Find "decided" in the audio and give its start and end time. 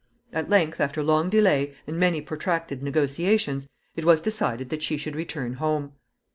4.19-4.69